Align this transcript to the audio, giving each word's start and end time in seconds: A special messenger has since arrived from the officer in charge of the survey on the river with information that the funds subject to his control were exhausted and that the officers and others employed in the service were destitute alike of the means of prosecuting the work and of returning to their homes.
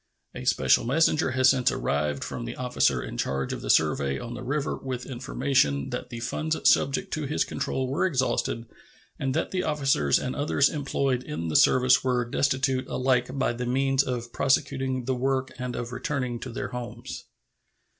A 0.33 0.45
special 0.45 0.83
messenger 0.83 1.29
has 1.33 1.49
since 1.49 1.71
arrived 1.71 2.23
from 2.23 2.45
the 2.45 2.55
officer 2.55 3.03
in 3.03 3.19
charge 3.19 3.53
of 3.53 3.61
the 3.61 3.69
survey 3.69 4.17
on 4.17 4.33
the 4.33 4.41
river 4.41 4.75
with 4.75 5.05
information 5.05 5.91
that 5.91 6.09
the 6.09 6.19
funds 6.19 6.57
subject 6.67 7.13
to 7.13 7.27
his 7.27 7.43
control 7.45 7.87
were 7.87 8.07
exhausted 8.07 8.65
and 9.19 9.35
that 9.35 9.51
the 9.51 9.61
officers 9.61 10.17
and 10.17 10.35
others 10.35 10.69
employed 10.69 11.21
in 11.21 11.49
the 11.49 11.55
service 11.55 12.03
were 12.03 12.25
destitute 12.27 12.87
alike 12.87 13.29
of 13.29 13.57
the 13.59 13.67
means 13.67 14.01
of 14.01 14.33
prosecuting 14.33 15.05
the 15.05 15.13
work 15.13 15.51
and 15.59 15.75
of 15.75 15.91
returning 15.91 16.39
to 16.39 16.49
their 16.49 16.69
homes. 16.69 17.25